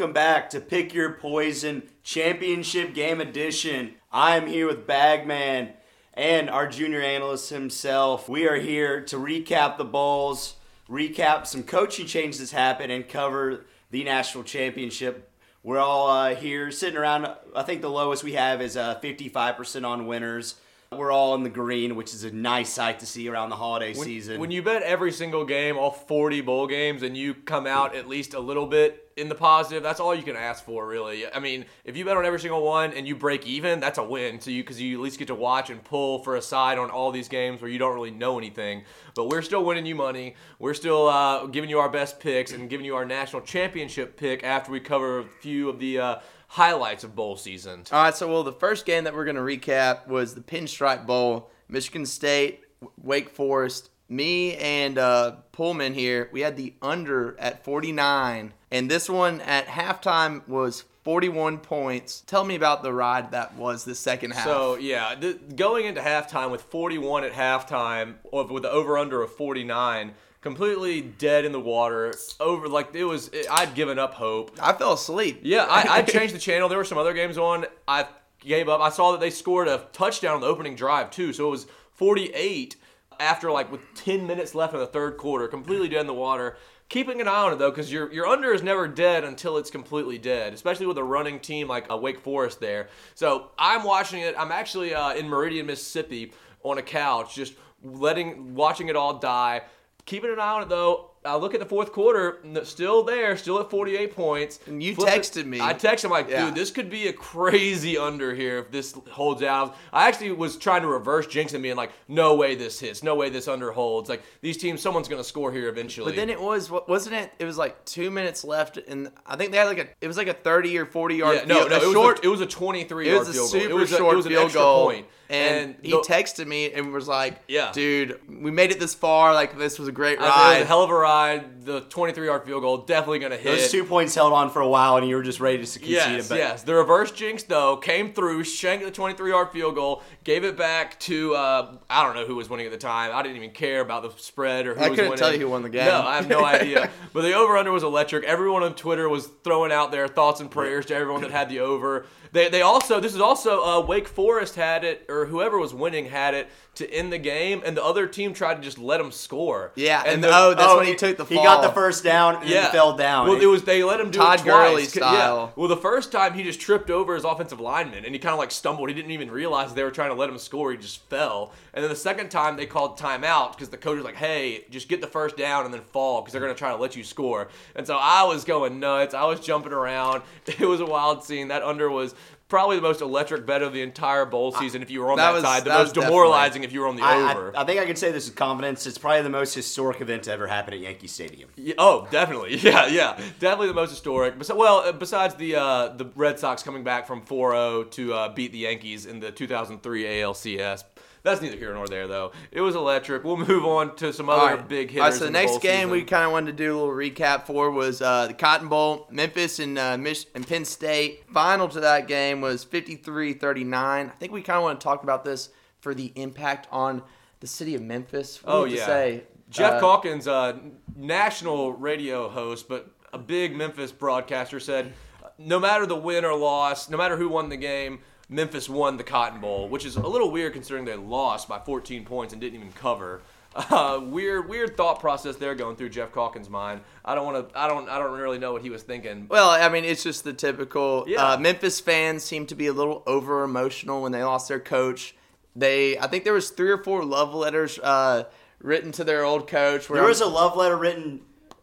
[0.00, 3.96] welcome back to Pick Your Poison Championship Game Edition.
[4.10, 5.74] I am here with Bagman
[6.14, 8.26] and our junior analyst himself.
[8.26, 10.54] We are here to recap the bowls,
[10.88, 15.30] recap some coaching changes happened, and cover the national championship.
[15.62, 17.28] We're all uh, here sitting around.
[17.54, 20.54] I think the lowest we have is uh, 55% on winners.
[20.92, 23.94] We're all in the green, which is a nice sight to see around the holiday
[23.94, 24.40] When, season.
[24.40, 28.08] when you bet every single game, all 40 bowl games, and you come out at
[28.08, 31.30] least a little bit in the positive, that's all you can ask for, really.
[31.30, 34.02] I mean, if you bet on every single one and you break even, that's a
[34.04, 34.40] win.
[34.40, 36.90] So you because you at least get to watch and pull for a side on
[36.90, 38.84] all these games where you don't really know anything.
[39.14, 40.34] But we're still winning you money.
[40.58, 44.42] We're still uh, giving you our best picks and giving you our national championship pick
[44.42, 46.16] after we cover a few of the uh,
[46.48, 47.84] highlights of bowl season.
[47.92, 51.06] All right, so well, the first game that we're going to recap was the Pinstripe
[51.06, 52.64] Bowl, Michigan State,
[52.96, 53.90] Wake Forest.
[54.10, 59.66] Me and uh, Pullman here, we had the under at 49, and this one at
[59.66, 62.22] halftime was 41 points.
[62.26, 64.44] Tell me about the ride that was the second half.
[64.44, 69.22] So yeah, th- going into halftime with 41 at halftime, or with the over under
[69.22, 72.12] of 49, completely dead in the water.
[72.40, 74.58] Over like it was, it, I'd given up hope.
[74.60, 75.42] I fell asleep.
[75.44, 76.68] Yeah, I, I changed the channel.
[76.68, 77.66] There were some other games on.
[77.86, 78.08] I
[78.40, 78.80] gave up.
[78.80, 81.68] I saw that they scored a touchdown on the opening drive too, so it was
[81.92, 82.74] 48
[83.20, 86.56] after like with 10 minutes left in the third quarter, completely dead in the water.
[86.88, 89.70] Keeping an eye on it though, because your your under is never dead until it's
[89.70, 92.88] completely dead, especially with a running team like uh, Wake Forest there.
[93.14, 94.34] So I'm watching it.
[94.36, 96.32] I'm actually uh, in Meridian, Mississippi,
[96.64, 97.54] on a couch, just
[97.84, 99.62] letting watching it all die.
[100.04, 101.09] Keeping an eye on it though.
[101.22, 104.58] I look at the fourth quarter, still there, still at 48 points.
[104.66, 105.60] And you Flip it- texted me.
[105.60, 106.46] I texted him like, Yeah.
[106.46, 109.76] dude, this could be a crazy under here if this holds out.
[109.92, 113.14] I actually was trying to reverse jinx and being like, no way this hits, no
[113.16, 114.08] way this under holds.
[114.08, 116.06] Like these teams, someone's gonna score here eventually.
[116.10, 117.30] But then it was wasn't it?
[117.38, 120.16] It was like two minutes left, and I think they had like a it was
[120.16, 121.36] like a thirty or forty yard.
[121.36, 122.18] yeah, no, field- no, it was, short.
[122.20, 123.60] a, it was a 23 it yard was a field goal.
[123.60, 124.86] super it was a, short it was an field extra goal.
[124.86, 125.06] point.
[125.30, 127.70] And, he the- texted me and was like, Yeah.
[127.72, 129.32] dude, we made it this far.
[129.32, 131.64] Like this was a great I think it was ride." a hell of a ride.
[131.64, 133.44] The 23 yard field goal definitely gonna hit.
[133.58, 135.88] Those two points held on for a while, and you were just ready to concede
[135.88, 136.28] Yes, it.
[136.28, 136.62] But yes.
[136.62, 141.34] The reverse jinx though came through, shanked the 23-yard field goal, gave it back to
[141.34, 143.10] uh, I don't know who was winning at the time.
[143.14, 145.18] I didn't even care about the spread or who I was couldn't winning.
[145.18, 145.84] tell you who won the game.
[145.86, 146.90] No, I have no idea.
[147.12, 148.24] But the over/under was electric.
[148.24, 151.60] Everyone on Twitter was throwing out their thoughts and prayers to everyone that had the
[151.60, 152.06] over.
[152.32, 156.06] They, they also this is also uh, Wake Forest had it or whoever was winning
[156.06, 159.10] had it to end the game, and the other team tried to just let him
[159.12, 159.72] score.
[159.74, 162.36] Yeah, and, the- oh, that's oh, when he took the He got the first down
[162.36, 162.62] and yeah.
[162.62, 163.28] then fell down.
[163.28, 164.68] Well, it was they let him do Todd it twice.
[164.70, 165.46] Gurley style.
[165.46, 165.52] Yeah.
[165.56, 168.38] Well, the first time he just tripped over his offensive lineman and he kind of
[168.38, 168.88] like stumbled.
[168.88, 170.70] He didn't even realize they were trying to let him score.
[170.70, 171.52] He just fell.
[171.74, 174.88] And then the second time they called timeout because the coach was like, "Hey, just
[174.88, 177.48] get the first down and then fall because they're gonna try to let you score."
[177.74, 179.14] And so I was going nuts.
[179.14, 180.22] I was jumping around.
[180.60, 181.48] It was a wild scene.
[181.48, 182.14] That under was.
[182.50, 185.28] Probably the most electric bet of the entire bowl season if you were on that
[185.28, 185.64] that, was- side.
[185.64, 187.56] The that most demoralizing if you were on the I, over.
[187.56, 188.86] I, I think I can say this with confidence.
[188.86, 191.48] It's probably the most historic event to ever happen at Yankee Stadium.
[191.56, 192.56] Yeah, oh, definitely.
[192.60, 193.18] Yeah, yeah.
[193.38, 194.34] Definitely the most historic.
[194.54, 198.52] Well, uh, besides the uh, the Red Sox coming back from 4-0 to uh, beat
[198.52, 200.84] the Yankees in the 2003 ALCS.
[201.22, 202.32] That's neither here nor there, though.
[202.50, 203.24] It was electric.
[203.24, 204.68] We'll move on to some other right.
[204.68, 205.02] big hitters.
[205.02, 207.46] All right, so the next game we kind of wanted to do a little recap
[207.46, 209.06] for was uh, the Cotton Bowl.
[209.10, 211.24] Memphis and uh, Mich- and Penn State.
[211.32, 213.72] Final to that game was 53-39.
[213.74, 217.02] I think we kind of want to talk about this for the impact on
[217.40, 218.42] the city of Memphis.
[218.42, 218.76] What Oh yeah.
[218.76, 219.22] to say?
[219.50, 220.58] Geoff Uh, Calkins, uh,
[220.96, 224.92] national radio host, but a big Memphis broadcaster, said,
[225.38, 229.04] no matter the win or loss, no matter who won the game, Memphis won the
[229.04, 232.58] Cotton Bowl, which is a little weird considering they lost by 14 points and didn't
[232.60, 233.20] even cover.
[233.52, 236.82] Uh, weird, weird thought process there going through Geoff Calkins' mind.
[237.04, 237.58] I don't want to.
[237.58, 237.88] I don't.
[237.88, 239.26] I don't really know what he was thinking.
[239.28, 241.04] Well, I mean, it's just the typical.
[241.08, 241.32] Yeah.
[241.32, 245.16] Uh, Memphis fans seem to be a little over emotional when they lost their coach.
[245.56, 248.26] They, I think there was three or four love letters uh,
[248.60, 249.90] written to their old coach.
[249.90, 251.20] Where There I'm- was a love letter written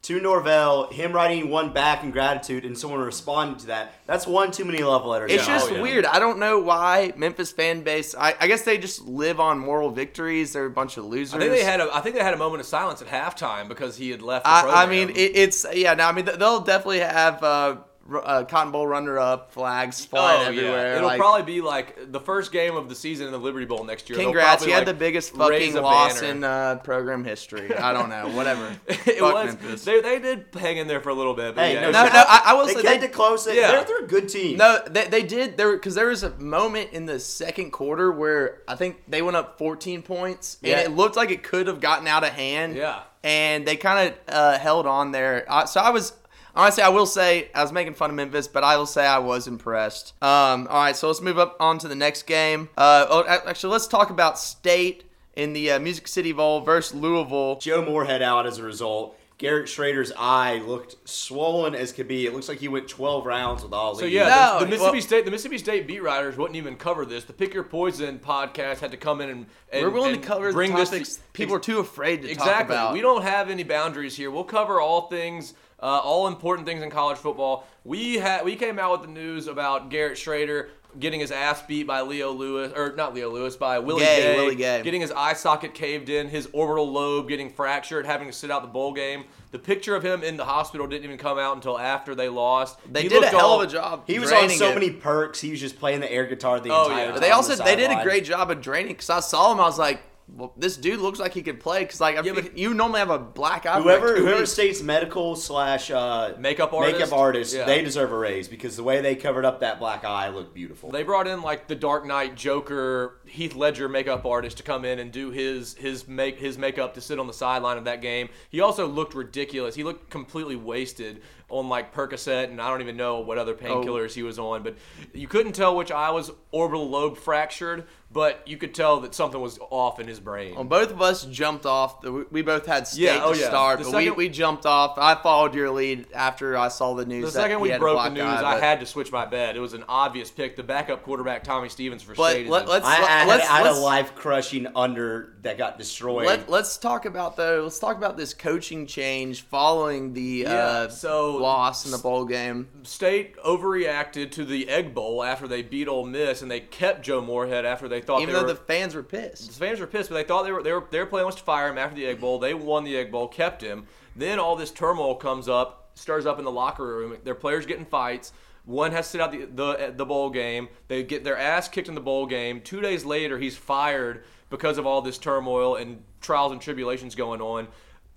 [0.07, 3.93] to Norvell, him writing one back in gratitude, and someone responding to that.
[4.05, 5.31] That's one too many love letters.
[5.31, 5.81] It's Yeah, just oh, yeah.
[5.81, 6.05] weird.
[6.05, 8.15] I don't know why Memphis fan base.
[8.15, 10.53] I, I guess they just live on moral victories.
[10.53, 11.33] They're a bunch of losers.
[11.35, 11.81] I think they had.
[11.81, 14.45] A, I think they had a moment of silence at halftime because he had left.
[14.45, 15.93] The I, I mean, it, it's yeah.
[15.93, 20.45] Now I mean they'll definitely have uh, r- uh, Cotton Bowl runner-up flags flying Oh,
[20.49, 20.87] everywhere.
[20.91, 20.95] Yeah.
[20.97, 23.83] It'll like, probably be like the first game of the season in the Liberty Bowl
[23.83, 24.17] next year.
[24.17, 24.57] They'll Congrats!
[24.63, 26.31] probably, You had the biggest raise fucking a loss banner.
[26.33, 27.75] in uh, program history.
[27.75, 28.29] I don't know.
[28.29, 28.75] Whatever.
[28.87, 29.45] it Fuck was.
[29.47, 29.83] Memphis.
[29.85, 31.55] They, they did hang in there for a little bit.
[31.55, 33.45] But Hey, yeah, no, No, no, I, I will they say kept they, it close.
[33.45, 33.71] They, Yeah.
[33.71, 34.57] they're, they're a good team.
[34.57, 35.57] No, they, they did.
[35.57, 39.37] There because there was a moment in the second quarter where I think they went
[39.37, 42.75] up 14 points, and it looked like it could have gotten out of hand.
[42.75, 43.01] Yeah.
[43.23, 45.45] and they kind of uh, held on there.
[45.49, 46.13] Uh, so I was
[46.57, 49.19] honestly, I will say I was making fun of Memphis, but I will say I
[49.19, 50.13] was impressed.
[50.21, 52.69] Um, all right, so let's move up on to the next game.
[52.77, 55.05] Uh, oh, actually, let's talk about State
[55.35, 57.57] in the uh, Music City Bowl versus Louisville.
[57.57, 59.17] Joe Moorhead out as a result.
[59.37, 62.25] Garrett Shrader's eye looked swollen as could be.
[62.25, 63.93] It looks like he went 12 rounds with all.
[63.93, 66.75] So yeah, No, the, the Mississippi well- State the Mississippi State beat writers wouldn't even
[66.75, 67.23] cover this.
[67.23, 70.27] The Pick Your Poison podcast had to come in and, and We're willing and to
[70.27, 72.75] cover bring the this people are too afraid to talk exactly.
[72.75, 72.93] about.
[72.93, 74.31] We don't have any boundaries here.
[74.31, 77.67] We'll cover all things, uh, all important things in college football.
[77.83, 80.69] We had we came out with the news about Garrett Schrader
[80.99, 84.35] getting his ass beat by Leo Lewis, or not Leo Lewis, by Willie Gay, Gay,
[84.35, 84.81] Willie Gay.
[84.83, 88.61] getting his eye socket caved in, his orbital lobe getting fractured, having to sit out
[88.63, 89.25] the bowl game.
[89.51, 92.79] The picture of him in the hospital didn't even come out until after they lost.
[92.91, 94.03] They He did a hell all- of a job.
[94.07, 94.73] He was on so it.
[94.73, 95.39] many perks.
[95.39, 97.03] He was just playing the air guitar the Oh, entire yeah.
[97.05, 97.13] time.
[97.13, 99.51] But they on also the they did a great job of draining because I saw
[99.51, 99.59] him.
[99.59, 102.33] I was like, well, this dude looks like he could play because like Yeah, yeah,
[102.33, 103.81] but- you normally have a black eye.
[103.81, 106.99] Whoever like, whoever states medical slash uh, Makeup artist?
[106.99, 107.65] makeup artist, Yeah.
[107.65, 110.91] they deserve a raise because the way they covered up that black eye looked beautiful.
[110.91, 114.99] They brought in like the Dark Knight Joker, Heath Ledger makeup artist to come in
[114.99, 118.27] and do his his make his makeup to sit on the sideline of that game.
[118.49, 119.75] He also looked ridiculous.
[119.75, 124.13] He looked completely wasted on like Percocet and I don't even know what other painkillers
[124.13, 124.75] he was on, but
[125.13, 129.39] you couldn't tell which eye was orbital lobe fractured, but you could tell that something
[129.39, 130.55] was off in his brain.
[130.55, 132.01] Well, both of us jumped off.
[132.01, 133.47] The, we- we both had state Yeah, oh, to yeah.
[133.47, 134.97] start, The but second- we, we jumped off.
[134.97, 137.25] I followed your lead after I saw the news.
[137.25, 139.25] the that second he we had broke the news, eye, I had to switch my
[139.25, 139.55] bet.
[139.57, 140.55] It was an obvious pick.
[140.55, 142.45] The backup quarterback Tommy Stevens for But State.
[142.45, 145.33] is let- a- let's- I, I, had, let's- I had let's- a life crushing under
[145.47, 146.25] that got destroyed.
[146.27, 147.61] Let, let's talk about though.
[147.63, 152.25] Let's talk about this coaching change following the Yeah, uh, so- loss in the bowl
[152.25, 152.67] game.
[152.83, 157.21] State overreacted to the Egg Bowl after they beat Ole Miss, and they kept Joe
[157.21, 158.53] Moorhead after they thought Even they though were.
[158.53, 159.47] the fans were pissed.
[159.47, 161.43] the fans were pissed, but they thought they were they were their plan was to
[161.43, 162.39] fire him after the Egg Bowl.
[162.39, 163.85] They won the Egg Bowl, kept him.
[164.15, 167.17] Then all this turmoil comes up, stirs up in the locker room.
[167.23, 168.31] Their players get in fights.
[168.65, 170.67] One has to sit out the, the the bowl game.
[170.89, 172.59] They get their ass kicked in the bowl game.
[172.61, 177.41] Two days later, he's fired because of all this turmoil and trials and tribulations going
[177.41, 177.67] on.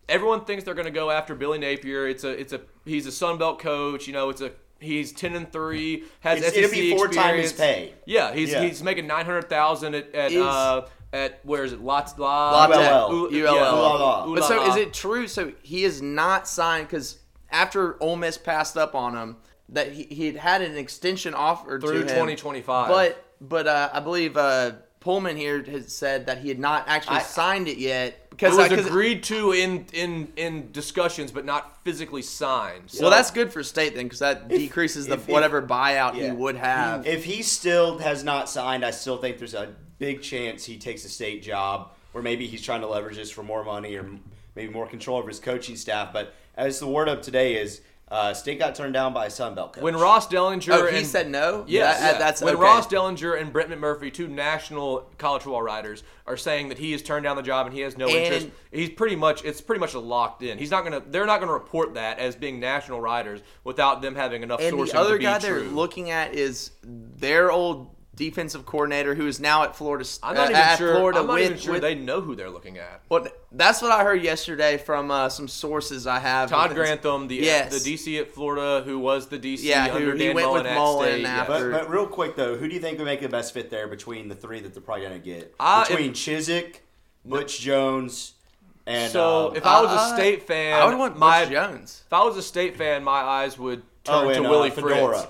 [0.09, 2.09] Everyone thinks they're going to go after Billy Napier.
[2.09, 4.06] It's a it's a he's a Sun Belt coach.
[4.06, 4.50] You know, it's a
[4.81, 6.05] he's ten and three.
[6.21, 7.91] Has It's- SEC it'll be four times his experience.
[7.91, 7.94] pay.
[8.06, 8.62] Yeah, he's Yeah.
[8.62, 11.81] he's making nine hundred thousand at at, Is- uh, at where is it?
[11.81, 13.29] Lots La, La ULL.
[13.32, 14.27] ULL.
[14.27, 14.35] ULL.
[14.35, 15.29] But so is it true?
[15.29, 17.19] So he is not signed because
[17.53, 19.37] after Ole Miss passed up on him,
[19.69, 22.09] that he he had had an extension offer Through to him.
[22.09, 22.88] 2025.
[22.88, 27.17] But but uh, I believe uh, Pullman here has said that he had not actually
[27.17, 31.47] I- signed it yet because It was 'cause- agreed to in in in discussions, but
[31.47, 32.85] not physically signed.
[32.91, 36.14] So Well, that's good for state then, because that decreases the if- if- whatever buyout
[36.14, 37.06] he would have.
[37.06, 39.69] If he still has not signed, I still think there's a
[39.99, 43.43] big chance he takes a state job, or maybe he's trying to leverage this for
[43.43, 44.06] more money or
[44.55, 46.12] maybe more control over his coaching staff.
[46.12, 47.81] But as the word of today is,
[48.11, 49.83] uh, state got turned down by a Sun Belt coach.
[49.83, 51.65] when Ross Dellenger oh, and he said no.
[51.69, 52.19] Yes, That- yeah.
[52.19, 52.62] that's when okay.
[52.62, 57.03] Ross Dellenger and Brett McMurphy, two national college football writers, are saying that he has
[57.03, 58.49] turned down the job and he has no And- interest.
[58.73, 60.58] He's pretty much it's pretty much locked in.
[60.58, 61.03] He's not gonna.
[61.06, 64.99] They're not gonna report that as being national writers without them having enough and the
[64.99, 65.61] other guy true.
[65.61, 70.06] they're looking at is their old defensive coordinator, who is now at Florida.
[70.22, 70.94] I'm not uh, even sure.
[70.94, 73.00] Florida I'm not with, even sure with- they know who they're looking at.
[73.08, 76.50] Well, that's what I heard yesterday from uh, some sources I have.
[76.50, 77.82] Todd It's- Grantham, the Yes.
[77.82, 80.62] the DC at Florida, who was the DC Yeah, who- under he Dan went Mullen
[80.62, 81.20] with at Mullen State.
[81.22, 81.31] yes.
[81.48, 83.70] after- But, but real quick though, who do you think would make the best fit
[83.70, 85.55] there between the three that they're probably gonna get?
[85.58, 86.77] Uh, between Chizik,
[87.24, 88.34] Butch Jones,
[88.86, 92.03] and so uh, if I was uh, a state fan, I would want my Jones.
[92.06, 94.70] if I was a state fan, my eyes would oh, turn and, to uh, Willie
[94.70, 95.19] Fedora.
[95.20, 95.29] Fritz.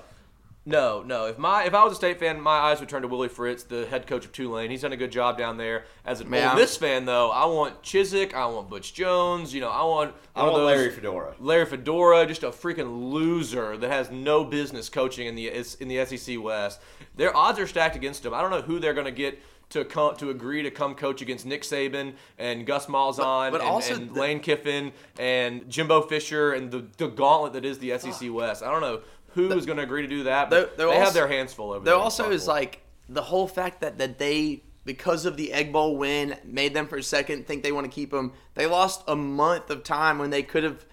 [0.67, 1.25] No, no.
[1.27, 3.63] If my if I was a state fan, my eyes would turn to Willie Fritz,
[3.63, 4.71] the head coach of Tulane.
[4.71, 5.85] He's done a good job down there.
[6.05, 9.55] As a Man, Ole Miss fan, though, I want Chizik, I want Butch Jones.
[9.55, 11.35] You know, I want I want those- Larry Fedora.
[11.41, 15.49] Larry Fedora, just a freaking loser that has no business coaching in the
[15.81, 16.81] in the SEC West.
[17.17, 18.35] Their odds are stacked against him.
[18.35, 19.41] I don't know who they're going to get
[19.71, 23.71] to come to agree to come coach against Nick Saban and Gus Malzahn but and,
[23.71, 27.97] also and the- Lane Kiffin and Jimbo Fisher and the, the gauntlet that is the
[27.97, 28.33] SEC ah.
[28.33, 28.63] West.
[28.63, 29.01] I don't know
[29.35, 30.51] who is going to agree to do that.
[30.51, 32.03] But they have also- their hands full over There there.
[32.03, 36.37] also is like the whole fact that that they because of the Egg Bowl win
[36.45, 38.33] made them for a second think they want to keep him.
[38.55, 40.85] They lost a month of time when they could have,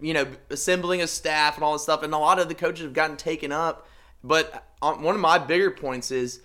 [0.00, 2.84] you know, assembling a staff and all this stuff, and a lot of the coaches
[2.84, 3.86] have gotten taken up.
[4.22, 6.40] But on, one of my bigger points is,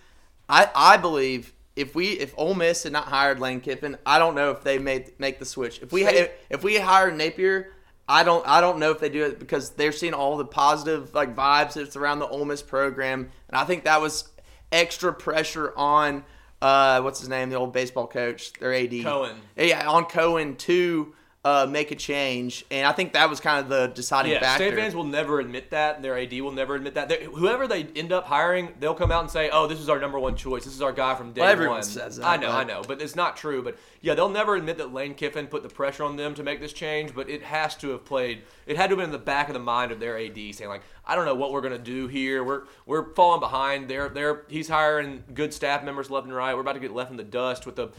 [0.49, 1.53] I I believe.
[1.75, 4.77] If we if Ole Miss had not hired Lane Kiffin, I don't know if they
[4.79, 5.81] made make the switch.
[5.81, 7.71] If we had, if, if we hired Napier,
[8.09, 11.13] I don't I don't know if they do it because they're seeing all the positive
[11.13, 14.27] like vibes that's around the Ole Miss program, and I think that was
[14.71, 16.25] extra pressure on
[16.61, 19.37] uh what's his name the old baseball coach their AD Cohen.
[19.55, 21.13] yeah on Cohen to
[21.45, 24.65] uh, make a change, and I think that was kind of the deciding Yeah, factor.
[24.65, 25.95] State fans will never admit that.
[25.95, 27.07] and Their AD will never admit that.
[27.07, 29.99] They, whoever they end up hiring, they'll come out and say, "Oh, this is our
[29.99, 30.65] number one choice.
[30.65, 32.63] This is our guy from day Well, everyone one." says that, I know, but- I
[32.65, 33.63] know, but it's not true.
[33.63, 36.59] But yeah, they'll never admit that Lane Kiffin put the pressure on them to make
[36.59, 37.15] this change.
[37.15, 38.41] But it has to have played.
[38.67, 40.69] It had to have been in the back of the mind of their AD, saying
[40.69, 42.43] like, "I don't know what we're gonna do here.
[42.43, 43.87] We're we're falling behind.
[43.89, 46.53] They're they're he's hiring good staff members left and right.
[46.53, 47.91] We're about to get left in the dust with a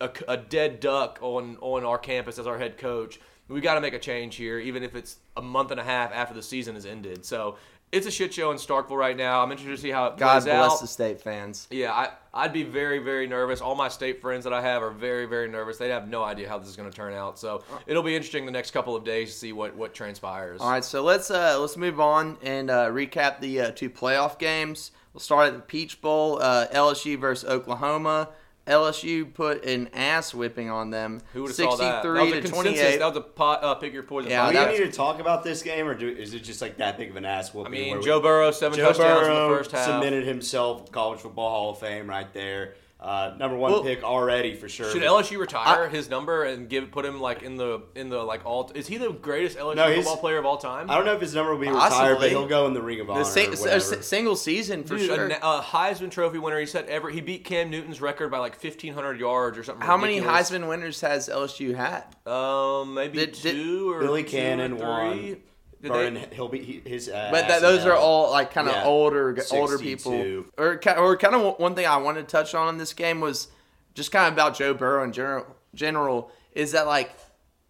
[0.00, 3.20] a, a dead duck on on our campus as our head coach.
[3.48, 6.12] We got to make a change here, even if it's a month and a half
[6.12, 7.24] after the season has ended.
[7.24, 7.56] So
[7.92, 9.42] it's a shit show in Starkville right now.
[9.42, 11.66] I'm interested to see how it God plays bless the state fans.
[11.70, 13.60] Yeah, I, I'd be very, very nervous.
[13.60, 15.78] All my state friends that I have are very, very nervous.
[15.78, 17.38] They have no idea how this is going to turn out.
[17.38, 20.60] So it'll be interesting the next couple of days to see what, what transpires.
[20.60, 24.38] All right, so let's uh, let's move on and uh, recap the uh, two playoff
[24.38, 24.92] games.
[25.12, 28.28] We'll start at the Peach Bowl, uh, LSU versus Oklahoma.
[28.70, 32.02] LSU put an ass whipping on them, Who would have saw that?
[32.02, 32.96] That was sixty-three a consensus.
[32.98, 34.30] That was a pot, uh, pick your poison.
[34.30, 36.76] Yeah, Do we need to talk about this game, or do, is it just like
[36.78, 39.32] that big of an ass I mean, where we- Joe Burrow seven Joe touchdowns in
[39.32, 39.86] Burrow the first half.
[39.86, 42.74] cemented himself college football Hall of Fame right there.
[43.00, 44.90] Uh, number one Well, pick already for sure.
[44.90, 48.44] Should LSU retire his number and give put him like in the in the like
[48.44, 48.70] all?
[48.74, 50.90] Is he the greatest LSU No, football player of all time?
[50.90, 52.16] I don't know if his number will be retired, Possibly.
[52.18, 53.20] but he'll go in the Ring of Honor.
[53.20, 55.28] The sing- or a single season for Dude, sure.
[55.28, 56.60] a, a Heisman Trophy winner.
[56.60, 57.08] He set ever.
[57.08, 59.86] He beat Cam Newton's record by like fifteen hundred yards or something.
[59.86, 60.20] How many.
[60.20, 62.04] Heisman winners has LSU had?
[62.30, 65.30] Um, maybe Did- did- two or Billy two Cannon or three.
[65.32, 65.36] won.
[65.82, 67.08] Did Burn, they, he'll be he, his.
[67.08, 68.84] Uh, But that, in those are all like kind of Yeah.
[68.84, 70.44] older older people.
[70.58, 73.48] Or or kind of one thing I wanted to touch on in this game was
[73.94, 75.46] just kind of about Joe Burrow in general.
[75.74, 77.12] General is that like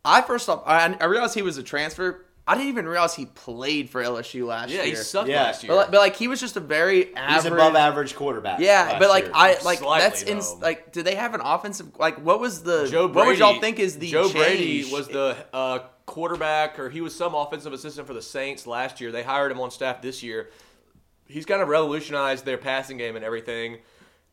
[0.05, 2.27] I first off I, I realized he was a transfer.
[2.49, 4.85] I didn't even realize he played for LSU last yeah, year.
[4.87, 5.43] Yeah, he sucked Yeah.
[5.45, 5.71] last year.
[5.71, 7.45] But like, but like he was just a very average.
[7.45, 8.59] He's above average quarterback.
[8.59, 9.33] Yeah, last but like year.
[9.37, 10.59] I like Slightly, that's in though.
[10.61, 10.91] like.
[10.91, 12.17] Do they have an offensive like?
[12.25, 12.89] What was the?
[12.89, 16.91] Joe Brady, what would y'all think is the Joe Brady was the uh, quarterback, or
[16.91, 19.13] he was some offensive assistant for the Saints last year.
[19.13, 20.51] They hired him on staff this year.
[21.29, 23.79] He's kind of revolutionized their passing game and everything.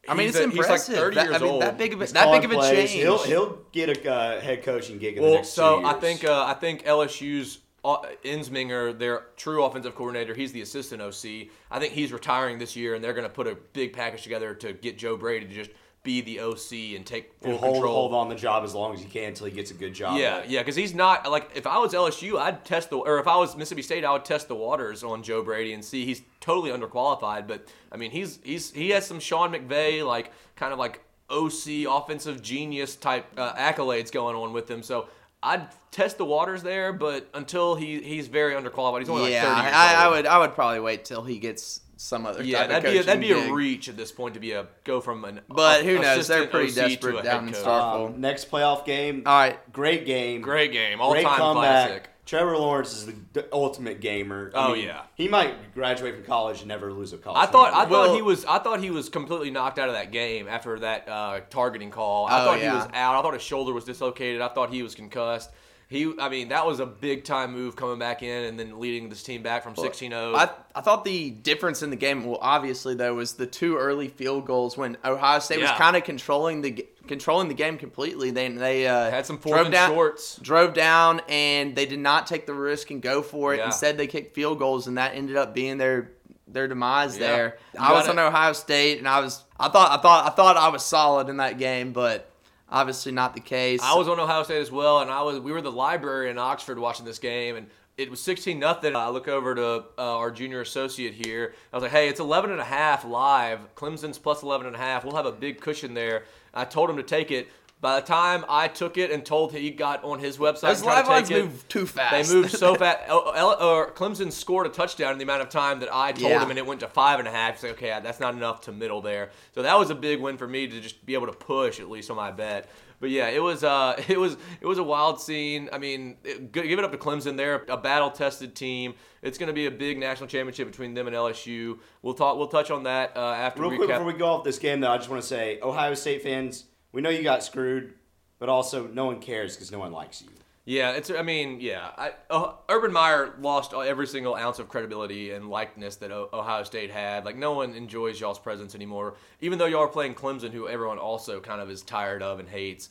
[0.09, 0.87] I mean, He's it's a- impressive.
[0.87, 1.61] He's like thirty that, years I mean, old.
[1.61, 2.91] that big of a, that big of a change.
[2.91, 5.93] He'll he'll get a uh, head coaching gig in the Well, next so two I
[5.93, 11.49] think uh, I think LSU's uh, Ensminger, their true offensive coordinator, he's the assistant OC.
[11.69, 14.53] I think he's retiring this year, and they're going to put a big package together
[14.55, 15.69] to get Joe Brady to just
[16.07, 17.93] be the OC and take full and hold control.
[17.93, 20.17] hold on the job as long as you can until he gets a good job.
[20.17, 23.27] Yeah, yeah, because he's not like if I was LSU, I'd test the or if
[23.27, 26.21] I was Mississippi State, I would test the waters on Joe Brady and see he's
[26.39, 27.45] totally underqualified.
[27.45, 31.85] But I mean, he's he's he has some Sean McVay like kind of like OC
[31.89, 34.81] offensive genius type uh, accolades going on with him.
[34.81, 35.09] So
[35.43, 38.99] I'd test the waters there, but until he he's very underqualified.
[38.99, 41.37] He's only yeah, like thirty years I, I would I would probably wait till he
[41.37, 43.97] gets some other Yeah, type that'd of be a, that'd be coaching a reach at
[43.97, 46.27] this point to be a go from an But a- who knows?
[46.27, 47.63] They're pretty OC desperate down in coach.
[47.63, 48.07] Starkville.
[48.15, 49.23] Um, next playoff game.
[49.25, 50.41] All right, Great game.
[50.41, 51.87] Great game, all Great time comeback.
[51.87, 52.09] classic.
[52.25, 54.51] Trevor Lawrence is the, the ultimate gamer.
[54.53, 55.03] I Oh, mean, yeah.
[55.15, 57.39] he might graduate from college and never lose a college.
[57.39, 59.87] I thought I football thought Well- he was I thought he was completely knocked out
[59.87, 62.27] of that game after that uh, targeting call.
[62.27, 63.15] I Oh, thought he was out.
[63.17, 64.41] I thought his shoulder was dislocated.
[64.41, 65.51] I thought he was concussed.
[65.89, 69.07] He I mean that was a big time move coming back in and then leading
[69.07, 70.35] this team back from 16-0.
[70.35, 74.09] I, I thought the difference in the game, well, obviously though, was the two early
[74.09, 78.31] field goals when Ohio State was kind of controlling the controlling the game completely.
[78.31, 80.35] They they uh, Had some fourth drove and down, shorts.
[80.37, 83.59] drove down, and they did not take the risk and go for it.
[83.59, 83.67] Yeah.
[83.67, 86.11] Instead, they kicked field goals, and that ended up being their
[86.49, 87.27] their demise Yeah.
[87.27, 87.57] there.
[87.75, 90.35] You I was gotta- on Ohio State, and I was I thought I thought I
[90.35, 92.29] thought I was solid in that game, but
[92.69, 93.81] obviously not the case.
[93.83, 96.29] I was on Ohio State as well, and I was we were in the library
[96.29, 98.95] in Oxford watching this game, and it was 16 nothing.
[98.95, 101.53] I look over to uh, our junior associate here.
[101.71, 103.73] I was like, "Hey, it's 11 and a half live.
[103.75, 105.03] Clemson's plus 11 and a half.
[105.03, 107.47] We'll have a big cushion there." I told him to take it.
[107.79, 111.05] By the time I took it and told he got on his website, tried live
[111.05, 112.29] to lines take it, move too fast.
[112.29, 113.01] They moved so fast.
[113.07, 116.41] Oh, or Clemson scored a touchdown in the amount of time that I told Yeah.
[116.43, 117.53] him, and it went to five and a half.
[117.53, 119.29] He's like, okay, that's not enough to middle there.
[119.53, 121.87] So that was a big win for me to just be able to push at
[121.87, 122.67] least on my bet.
[122.99, 125.69] But yeah, it was uh, it was it was a wild scene.
[125.71, 127.37] I mean, it, give it up to Clemson.
[127.37, 128.95] They're a battle-tested team.
[129.21, 131.77] It's going to be a big national championship between them and LSU.
[132.01, 132.37] We'll talk.
[132.37, 134.89] We'll touch on that uh, after Real quick before we go off this game, though,
[134.89, 136.63] I just want to say, Ohio State fans,
[136.97, 137.93] we know you got screwed,
[138.39, 140.29] but also no one cares because no one likes you.
[140.65, 141.11] Yeah, it's.
[141.11, 141.91] I mean, yeah.
[141.95, 146.63] I, uh, Urban Meyer lost every single ounce of credibility and likeness that o- Ohio
[146.63, 147.23] State had.
[147.23, 149.13] Like, no one enjoys y'all's presence anymore.
[149.41, 152.49] Even though y'all are playing Clemson, who everyone also kind of is tired of and
[152.49, 152.89] hates.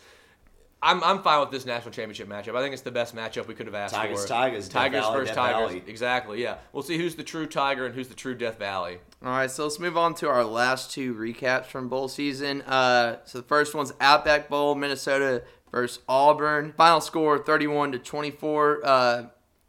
[0.86, 2.56] I'm, I'm fine with this national championship matchup.
[2.56, 4.28] I think it's the best matchup we could have asked Tigers, for.
[4.28, 5.70] Tigers, Death Tigers Valley, versus Death Tigers.
[5.70, 5.82] Valley.
[5.88, 6.42] Exactly.
[6.42, 6.56] Yeah.
[6.72, 8.98] We'll see who's the true Tiger and who's the true Death Valley.
[9.24, 12.62] All right, so let's move on to our last two recaps from bowl season.
[12.62, 14.76] Uh, so the first one's Outback Bowl.
[14.76, 16.72] Minnesota versus Auburn.
[16.76, 18.80] Final score 31 to 24.
[18.84, 19.22] Uh,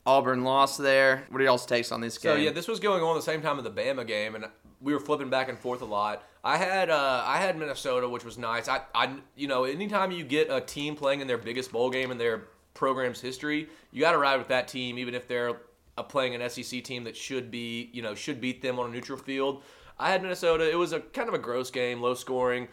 [0.05, 1.25] Auburn lost there.
[1.29, 2.33] What are y'all's takes on this game?
[2.33, 4.45] So yeah, this was going on the same time of the Bama game, and
[4.81, 6.23] we were flipping back and forth a lot.
[6.43, 8.67] I had uh, I had Minnesota, which was nice.
[8.67, 12.11] I, I you know anytime you get a team playing in their biggest bowl game
[12.11, 12.43] in their
[12.73, 15.57] program's history, you got to ride with that team, even if they're
[15.97, 18.93] uh, playing an SEC team that should be you know should beat them on a
[18.93, 19.63] neutral field.
[19.99, 20.69] I had Minnesota.
[20.69, 22.67] It was a kind of a gross game, low scoring.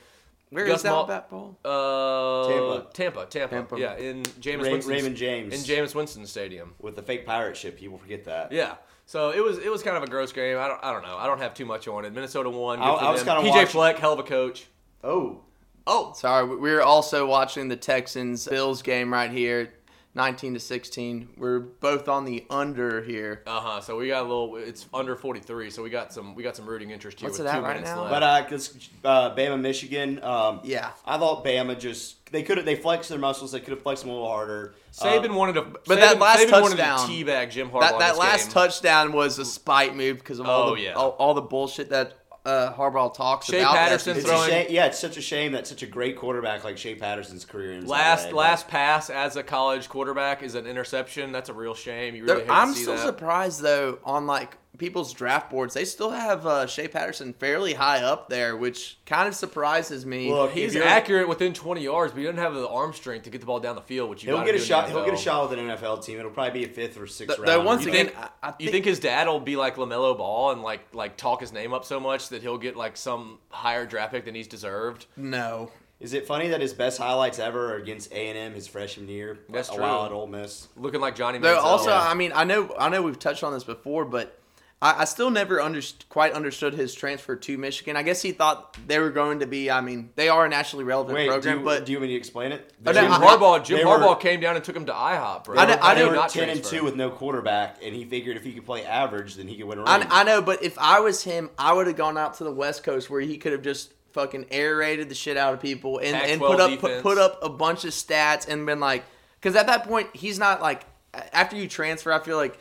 [0.50, 1.58] Where Gus is that Mal- Bat Bowl?
[1.64, 2.86] Uh, Tampa.
[2.92, 3.80] Tampa, Tampa, Tampa.
[3.80, 5.52] Yeah, in James Ray- Winston's- Raymond James.
[5.54, 6.74] in Jameis Winston Stadium.
[6.80, 7.76] with the fake pirate ship.
[7.76, 8.52] People forget that.
[8.52, 8.76] Yeah.
[9.06, 10.58] So it was it was kind of a gross game.
[10.58, 11.16] I don't I don't know.
[11.16, 12.12] I don't have too much on it.
[12.12, 12.78] Minnesota won.
[12.80, 14.66] I- I was kinda PJ watching- Fleck, hell of a coach.
[15.02, 15.40] Oh,
[15.86, 19.74] Oh, Sorry, we we're also watching the Texans Bills game right here,
[20.16, 21.28] 19 to 16.
[21.36, 23.42] We're both on the under here.
[23.46, 23.80] uh huh.
[23.80, 24.56] So we got a little.
[24.56, 25.70] It's under forty three.
[25.70, 27.62] So we got some we got some rooting interest here What's with it two at
[27.62, 28.02] right minutes now?
[28.02, 28.10] left.
[28.12, 30.22] but uh, cause uh, Bama, Michigan.
[30.22, 30.90] Um, Yeah.
[31.04, 33.52] I thought Bama just they could have they flexed their muscles.
[33.52, 34.74] They could have flexed them a little harder.
[34.92, 35.62] Saban Uh, wanted to.
[35.62, 37.80] but that Saban- last Saban wanted to touchdown- teabag Jim Harbaugh.
[37.80, 38.52] That in that this last game.
[38.52, 40.92] touchdown was a spite move because of all Oh, the yeah.
[40.92, 43.72] all, all the bullshit that uh, Harbaugh talks Shea about.
[43.74, 44.34] that Patterson it's season.
[44.34, 46.94] a throwing- shame, yeah, it's such a shame that such a great quarterback like Shea
[46.94, 50.66] Patterson's career ends that Last way, but- last pass as a college quarterback is an
[50.66, 51.32] interception.
[51.32, 52.14] That's a real shame.
[52.14, 53.02] You really There- hate I'm to see still that.
[53.06, 58.02] surprised though on like people's draft boards, they still have uh, Shea Patterson fairly high
[58.02, 60.30] up there, which kind of surprises me.
[60.30, 63.40] Look, He's accurate within 20 yards, but he doesn't have the arm strength to get
[63.40, 64.88] the ball down the field, which you He'll get a shot.
[64.88, 66.18] He'll get a shot with an NFL team.
[66.18, 67.66] It'll probably be a fifth or sixth Th- though round.
[67.66, 70.52] once You again, think, I, I you think his dad will be like Lamelo Ball
[70.52, 73.86] and like like talk his name up so much that he'll get like some higher
[73.86, 75.06] draft pick than he's deserved?
[75.16, 75.70] no.
[76.00, 79.08] Is it funny that his best highlights ever are against A and M his freshman
[79.08, 79.38] year?
[79.48, 79.82] That's a true.
[79.82, 80.68] while at Ole Miss.
[80.76, 81.62] Looking like Johnny Though Manziel.
[81.64, 82.02] also, yeah.
[82.02, 84.38] I mean, I know, I know we've touched on this before, but
[84.84, 87.96] I, I still never underst- quite understood his transfer to Michigan.
[87.96, 89.70] I guess he thought they were going to be.
[89.70, 92.08] I mean, they are a nationally relevant Wait, program, do, you, but do you want
[92.08, 92.70] me to explain it?
[92.84, 95.44] Oh, Jim I- Harbaugh, Jim they were- Harbaugh came down and took him to IHOP,
[95.44, 95.56] bro.
[95.56, 98.04] I know- I they know- were not ten and two with no quarterback, and he
[98.04, 99.88] figured if he could play average, then he could win a ring.
[99.88, 100.42] I, I know.
[100.42, 103.22] But if I was him, I would have gone out to the West Coast where
[103.22, 106.78] he could have just fucking aerated the shit out of people and, and put up
[106.78, 109.02] put, put up a bunch of stats and been like,
[109.40, 110.84] because at that point he's not like
[111.32, 112.58] after you transfer, I feel like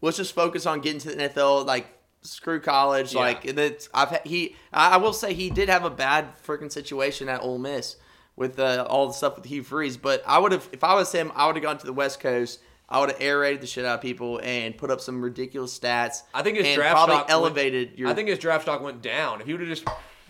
[0.00, 1.66] let's just focus on getting to the NFL.
[1.66, 1.86] Like
[2.22, 3.14] screw college.
[3.14, 3.20] Yeah.
[3.20, 4.56] Like that's I've he.
[4.72, 7.96] I will say he did have a bad freaking situation at Ole Miss
[8.36, 9.96] with uh, all the stuff with Hugh Freeze.
[9.96, 12.20] But I would have if I was him, I would have gone to the West
[12.20, 12.60] Coast.
[12.88, 16.22] I would have aerated the shit out of people and put up some ridiculous stats.
[16.32, 18.08] I think his and draft probably stock elevated went, your.
[18.08, 19.40] I think his draft stock went down.
[19.40, 19.84] If he would have just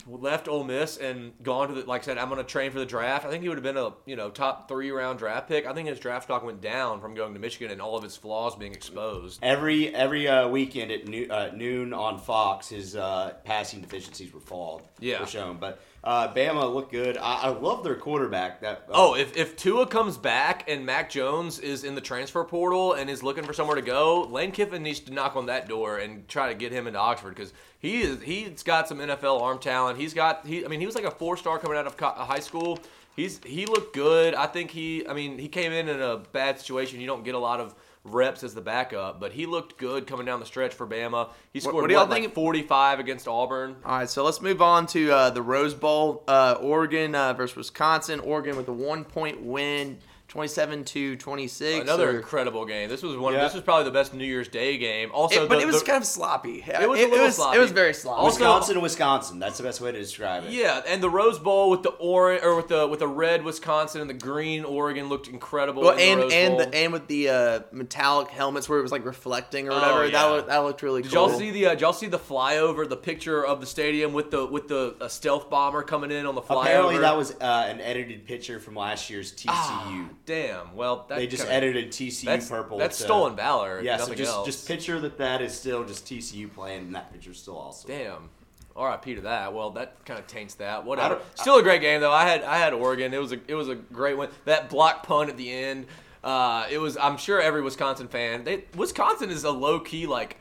[0.07, 2.79] left Ole Miss and gone to the like I said, I'm going to train for
[2.79, 3.25] the draft.
[3.25, 5.65] I think he would have been a you know top three round draft pick.
[5.65, 8.15] I think his draft stock went down from going to Michigan and all of his
[8.15, 9.39] flaws being exposed.
[9.43, 14.39] Every every uh, weekend at noo- uh, noon on Fox, his uh, passing deficiencies were
[14.39, 14.83] followed.
[14.99, 15.19] Yeah.
[15.19, 15.57] were shown.
[15.57, 17.17] But uh, Bama looked good.
[17.17, 18.61] I, I love their quarterback.
[18.61, 22.45] That uh, Oh, if, if Tua comes back and Mac Jones is in the transfer
[22.45, 25.67] portal and is looking for somewhere to go, Lane Kiffin needs to knock on that
[25.67, 29.41] door and try to get him into Oxford because he is he's got some NFL
[29.41, 29.99] arm talent.
[29.99, 32.11] He's got he I mean he was like a four star coming out of co-
[32.11, 32.79] high school.
[33.17, 34.33] He's he looked good.
[34.33, 37.01] I think he I mean he came in in a bad situation.
[37.01, 37.75] You don't get a lot of
[38.13, 41.29] reps as the backup, but he looked good coming down the stretch for Bama.
[41.53, 43.75] He scored what do y'all what, like think- 45 against Auburn.
[43.85, 46.23] All right, so let's move on to uh, the Rose Bowl.
[46.27, 48.19] Uh, Oregon uh, versus Wisconsin.
[48.19, 51.81] Oregon with a one point win, 27 to 26.
[51.83, 52.89] Another or- incredible game.
[52.89, 53.33] This was one.
[53.33, 53.43] Yeah.
[53.43, 55.09] This was probably the best New Year's Day game.
[55.13, 56.65] Also, It- but the- it was the- kind of sloppy.
[56.67, 57.57] It was a little it was, sloppy.
[57.57, 58.19] It was very sloppy.
[58.21, 59.39] Also- Wisconsin, Wisconsin.
[59.39, 60.49] That's the best way to describe it.
[60.51, 64.01] Yeah, and the Rose Bowl with the orange or with the with the red Wisconsin
[64.01, 65.81] and the green Oregon looked incredible.
[65.83, 66.65] well, in the and Rose and Bowl.
[66.65, 70.05] the, and with the uh, metallic helmets where it was like reflecting or Oh, whatever,
[70.05, 70.11] yeah.
[70.11, 71.29] that looked, that looked really did cool.
[71.29, 74.31] y'all see the uh, did y'all see the flyover, the picture of the stadium with
[74.31, 76.61] the with the uh, stealth bomber coming in on the flyover?
[76.63, 79.45] Apparently, that was uh, an edited picture from last year's TCU.
[79.49, 80.75] Ah, damn.
[80.75, 82.77] Well, that they just kinda- edited TCU that's, purple.
[82.77, 83.81] That's to- stolen valor.
[83.81, 84.45] Yeah, so just else.
[84.45, 87.89] just picture that that is still just TCU playing, and that picture's still awesome.
[87.89, 88.29] Damn.
[88.75, 89.15] R.I.P.
[89.15, 89.55] to that.
[89.55, 90.85] Well, that kind of taints that.
[90.85, 91.19] Whatever.
[91.33, 92.11] Still a great game though.
[92.11, 93.11] I had I had Oregon.
[93.11, 94.29] It was a it was a great win.
[94.45, 95.87] That block punt at the end.
[96.23, 96.95] Uh, it was.
[96.97, 98.43] I'm sure every Wisconsin fan.
[98.43, 100.37] They Wisconsin is a low key like.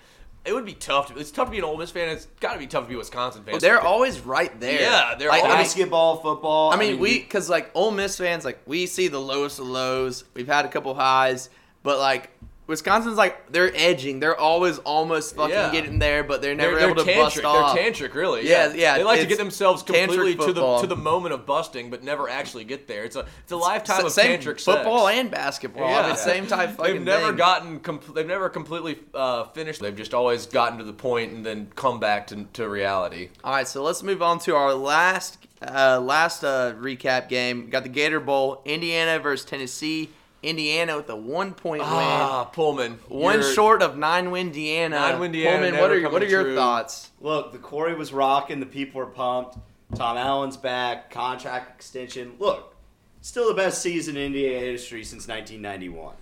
[0.46, 1.12] It would be tough.
[1.12, 2.08] To, it's tough to be an Ole Miss fan.
[2.08, 3.58] It's got to be tough to be a Wisconsin fan.
[3.58, 4.80] They're always right there.
[4.80, 6.72] Yeah, they're like, I mean, always- Basketball, football.
[6.72, 10.24] I mean, we because like Ole Miss fans, like we see the lowest of lows.
[10.34, 11.50] We've had a couple highs,
[11.82, 12.30] but like
[12.66, 14.18] Wisconsin's like they're edging.
[14.18, 15.70] They're always almost fucking Yeah.
[15.70, 17.16] getting there, but they're They're, never they're able to tantric.
[17.22, 17.74] bust off.
[17.76, 18.48] They're tantric, really.
[18.48, 21.90] Yeah, yeah, They like to get themselves completely to the to the moment of busting,
[21.90, 23.04] but never actually get there.
[23.04, 25.18] It's a it's a lifetime S- of same tantric football sex.
[25.18, 25.88] and basketball.
[25.88, 26.00] Yeah.
[26.00, 27.36] I mean, same type fucking They've never thing.
[27.36, 27.80] gotten.
[27.80, 29.80] Com- they've never completely uh, finished.
[29.80, 33.28] They've just always gotten to the point and then come back to, to reality.
[33.44, 37.70] All right, so let's move on to our last uh, last uh, recap game, we
[37.70, 40.10] got the Gator Bowl, Indiana versus Tennessee.
[40.46, 41.90] Indiana with a one point win.
[41.92, 42.98] Ah, Pullman.
[43.08, 44.96] one you're- short of nine win Indiana.
[44.96, 46.54] Nine win Indiana, Pullman, never what are coming what are your true.
[46.54, 47.10] thoughts?
[47.20, 48.60] Look, the Corey was rocking.
[48.60, 49.58] The people were pumped.
[49.94, 51.10] Tom Allen's back.
[51.10, 52.34] Contract extension.
[52.38, 52.74] Look,
[53.20, 56.14] still the best season in Indiana history since 1991.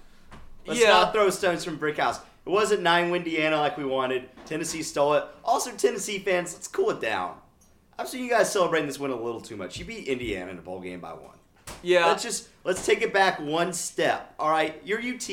[0.66, 0.88] Let's Yeah.
[0.88, 2.18] not throw stones from brick house.
[2.46, 4.28] It wasn't nine win Indiana like we wanted.
[4.46, 5.24] Tennessee stole it.
[5.44, 7.36] Also, Tennessee fans, let's cool it down.
[7.98, 9.78] I've seen you guys celebrating this win a little too much.
[9.78, 11.38] You beat Indiana in a bowl game by one.
[11.82, 12.06] Yeah.
[12.06, 14.34] Let's just let's take it back one step.
[14.38, 15.28] All right, you're UT.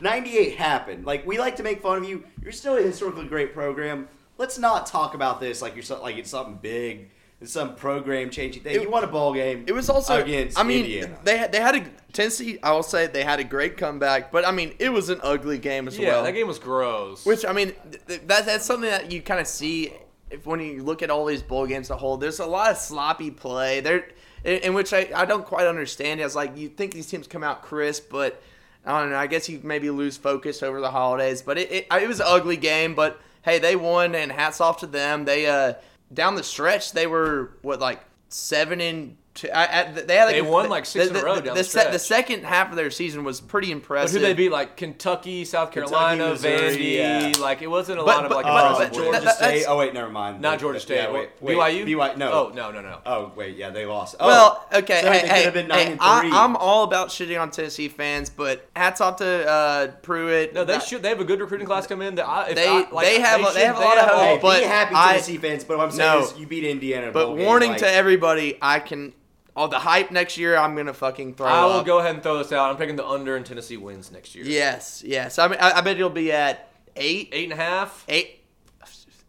[0.00, 1.04] 98 happened.
[1.06, 2.24] Like we like to make fun of you.
[2.42, 4.08] You're still a historically great program.
[4.36, 7.10] Let's not talk about this like you're so, like it's something big.
[7.40, 8.74] It's some program changing thing.
[8.76, 9.64] It- you won a ball game.
[9.68, 11.18] It was also against I mean, Indiana.
[11.22, 12.58] they had, they had a Tennessee.
[12.64, 15.58] I will say they had a great comeback, but I mean, it was an ugly
[15.58, 16.24] game as yeah, well.
[16.24, 17.24] that game was gross.
[17.24, 19.92] Which I mean, th- th- that, that's something that you kind of see
[20.30, 22.16] if when you look at all these bowl games as a whole.
[22.16, 24.08] There's a lot of sloppy play there,
[24.48, 26.20] in, in which I, I don't quite understand.
[26.20, 28.40] It's like you think these teams come out crisp, but
[28.84, 29.16] I don't know.
[29.16, 31.42] I guess you maybe lose focus over the holidays.
[31.42, 32.94] But it, it, it was an ugly game.
[32.94, 35.24] But hey, they won, and hats off to them.
[35.24, 35.74] They uh
[36.12, 39.16] down the stretch they were what like seven and.
[39.38, 41.62] Two, I, I, they had like They won, like, six in a row down the
[41.62, 44.20] se- the second half of their season was pretty but impressive.
[44.20, 44.50] who they beat?
[44.50, 46.96] Like Kentucky, South Carolina, Missouri, Vandy.
[47.36, 47.40] yeah.
[47.40, 49.64] Like it wasn't a But- lot of but- like but- impressive but- Georgia that- State.
[49.68, 50.40] Oh wait, never mind.
[50.40, 50.96] Not Georgia State.
[50.96, 51.56] Yeah, wait, wait.
[51.56, 51.84] BYU.
[51.86, 52.16] BYU.
[52.16, 52.32] No.
[52.32, 52.98] Oh no no no.
[53.06, 54.16] Oh wait, yeah, they lost.
[54.18, 56.82] Oh, Well, okay, so hey, they hey, could have been nine hey, I, I'm all
[56.82, 60.52] about shitting on Tennessee fans, but hats off to uh, Pruitt.
[60.54, 61.02] No, they That- should.
[61.02, 62.16] They have a good recruiting class come in.
[62.16, 64.40] That I, if They- I, like, they have a- they have a lot of hope,
[64.42, 65.62] but be happy Tennessee fans.
[65.62, 67.12] But what I'm saying is, you beat Indiana.
[67.12, 69.12] But warning to everybody, I can.
[69.58, 71.46] All the hype next year, I'm gonna fucking throw.
[71.46, 71.86] I will up.
[71.86, 72.70] go ahead and throw this out.
[72.70, 74.44] I'm picking the under in Tennessee wins next year.
[74.44, 75.38] Yes, yes.
[75.38, 78.04] I mean, I, I bet it'll be at eight, Eight and a half.
[78.08, 78.36] eight.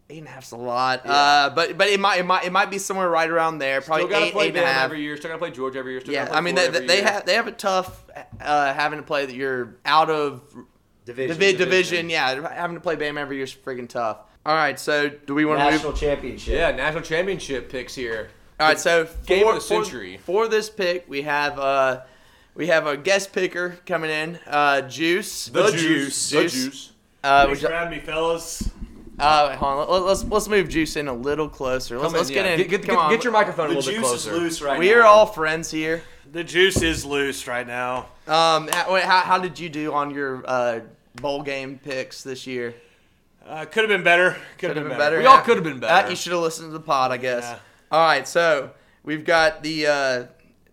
[0.08, 2.68] Eight and a half's a lot, uh, but but it might it might it might
[2.68, 3.80] be somewhere right around there.
[3.80, 4.84] Probably Still got to eight, play eight and a Bama half.
[4.86, 5.16] every year.
[5.16, 6.00] Still got to play Georgia every year.
[6.00, 8.04] Still Yeah, gotta play I mean Florida they, they have they have a tough
[8.40, 10.42] uh, having to play that you're out of
[11.04, 11.38] division.
[11.38, 12.10] Divi- division.
[12.10, 14.18] yeah, having to play Bama every year is freaking tough.
[14.44, 15.74] All right, so do we want to move?
[15.74, 16.54] National championship.
[16.54, 18.30] Yeah, national championship picks here.
[18.60, 20.18] All right, so Game for, of the for- century.
[20.18, 22.02] for, this pick, we have uh,
[22.54, 25.46] we have a guest picker coming in, uh, Juice.
[25.46, 26.30] The Juice.
[26.30, 26.52] The Juice.
[26.52, 26.92] juice.
[27.24, 28.70] Uh, Thanks for having me, fellas.
[29.18, 31.98] uh, hold on, let, let's let's move Juice in a little closer.
[31.98, 32.52] Let's, in, let's get yeah.
[32.52, 32.58] in.
[32.58, 33.10] Get, get, Come get, on.
[33.10, 34.92] get your microphone a The little bit juice is loose right We now.
[34.92, 36.02] We are all friends here.
[36.30, 38.08] The juice is loose right now.
[38.28, 40.80] Um, how, wait, how, how did you do on your uh,
[41.16, 42.74] bowl game picks this year?
[43.46, 44.36] Uh, could have been better.
[44.58, 45.18] Could have been, better.
[45.18, 46.06] We all could have been better.
[46.06, 47.42] Uh, you should have listened to the pod, I guess.
[47.42, 47.58] Yeah.
[47.90, 48.70] All right, so
[49.02, 49.86] we've got the.
[49.86, 50.26] Uh,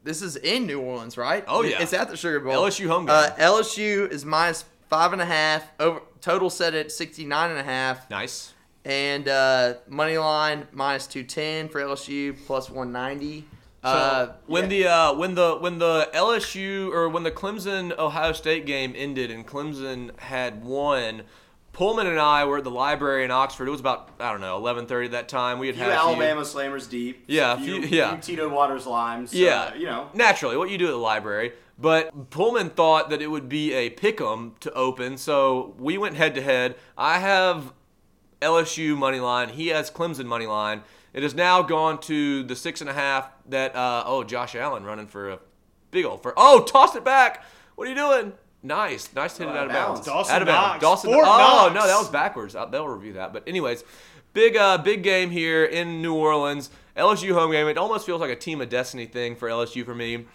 [0.03, 1.43] this is in New Orleans, right?
[1.47, 1.81] Oh, yeah.
[1.81, 2.53] it's at the Sugar Bowl.
[2.53, 3.15] LSU home game.
[3.15, 5.69] Uh, LSU is minus five and a half.
[5.79, 8.53] Over total set at sixty nine and a half, Nice.
[8.85, 13.45] and uh, money line minus two ten for LSU plus one ninety.
[13.83, 18.31] So Uh, when the uh, when the when the LSU or when the Clemson Ohio
[18.33, 21.23] State game ended and Clemson had won,
[21.77, 23.67] Pullman and I were at the library in Oxford.
[23.67, 25.59] It was about I don't know eleven thirty that time.
[25.59, 27.23] We had few had a few- Alabama slammers deep.
[27.27, 28.19] Yeah, a few, few- yeah.
[28.19, 29.31] few Tito Waters limes.
[29.31, 30.09] Yeah, you know.
[30.15, 31.53] naturally what you do at the library.
[31.77, 36.33] But Pullman thought that it would be a pick'em to open, so we went head
[36.33, 36.77] to head.
[36.97, 37.73] I have
[38.41, 39.49] LSU money line.
[39.49, 40.81] He has Clemson money line.
[41.13, 43.29] It has now gone to the six and a half.
[43.49, 45.39] That uh, oh, Josh Allen running for a
[45.91, 47.43] big old for oh, tossed it back.
[47.75, 48.33] What are you doing?
[48.67, 49.99] Nice, nice to hit it out of bounds.
[49.99, 50.07] bounds.
[50.07, 50.67] Dawson out of bounds.
[50.69, 50.81] Knox.
[50.81, 51.13] Dawson.
[51.13, 51.75] Fort oh Knox.
[51.75, 52.55] no, that was backwards.
[52.55, 53.31] Uh, They'll review that.
[53.31, 53.83] But anyways,
[54.33, 56.69] big uh, big game here in New Orleans.
[56.97, 57.67] LSU home game.
[57.67, 60.25] It almost feels like a team of destiny thing for LSU for me.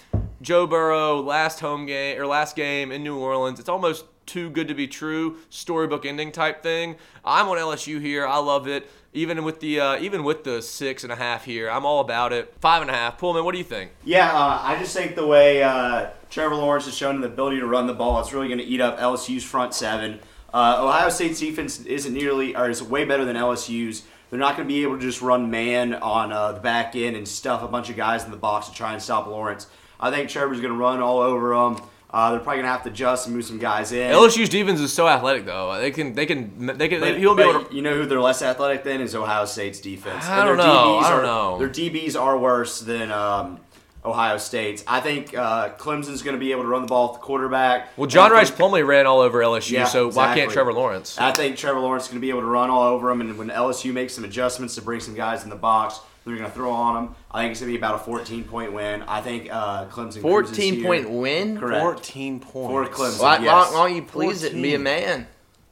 [0.41, 3.61] Joe Burrow last home game or last game in New Orleans.
[3.61, 5.37] It's almost too good to be true.
[5.51, 6.97] Storybook ending type thing.
[7.25, 8.27] I'm on LSU here.
[8.27, 8.89] I love it.
[9.13, 12.33] Even with the uh, even with the six and a half here, I'm all about
[12.33, 12.55] it.
[12.61, 13.19] Five and a half.
[13.19, 13.91] Pullman, what do you think?
[14.05, 17.67] Yeah, uh, I just think the way uh, Trevor Lawrence has shown the ability to
[17.67, 20.19] run the ball, it's really going to eat up LSU's front seven.
[20.53, 24.03] Uh, Ohio State's defense isn't nearly, or is way better than LSU's.
[24.31, 27.17] They're not going to be able to just run man on uh, the back end
[27.17, 29.67] and stuff a bunch of guys in the box to try and stop Lawrence.
[30.01, 31.83] I think Trevor's going to run all over them.
[32.11, 34.11] Uh, they're probably going to have to adjust and move some guys in.
[34.11, 35.79] LSU's defense is so athletic though.
[35.79, 37.75] They can they can they can But, he won't be able to.
[37.75, 40.25] you know who they're less athletic than is Ohio State's defense.
[40.27, 40.65] I And don't know.
[40.65, 41.59] DBs I don't are- know.
[41.59, 43.61] Their DBs are worse than um,
[44.05, 44.83] Ohio State's.
[44.87, 47.97] I think uh, Clemson's going to be able to run the ball with the quarterback.
[47.97, 50.51] Well, John And Rhys Plumlee ran all over LSU, Yeah, so why can't.
[50.51, 51.19] Trevor Lawrence?
[51.19, 53.39] I think Trevor Lawrence is going to be able to run all over them, and
[53.39, 56.55] when LSU makes some adjustments to bring some guys in the box, they're going to
[56.55, 57.15] throw on them.
[57.31, 59.03] I think it's going to be about a 14 point win.
[59.03, 59.93] I think uh, Clemson.
[59.93, 60.85] cruises fourteen here.
[60.85, 61.59] point win.
[61.59, 61.81] Correct.
[61.81, 63.05] 14 points For.
[63.05, 63.21] Clemson.
[63.23, 63.47] Why, yes.
[63.47, 65.27] why, why don't you please it and be a man?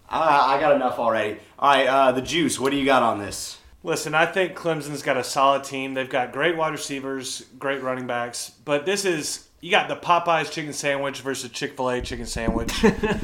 [0.08, 1.38] I, I got enough already.
[1.58, 2.58] All right, uh, the juice.
[2.58, 3.58] What do you got on this?
[3.82, 5.94] Listen, I think Clemson's got a solid team.
[5.94, 10.50] They've got great wide receivers, great running backs, but this is you got the Popeyes
[10.50, 12.72] chicken sandwich versus Chick Fil A chicken sandwich